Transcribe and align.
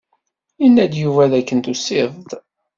Yenna-d 0.61 0.93
Yuba 1.01 1.23
dakken 1.31 1.59
tusid-d. 1.65 2.31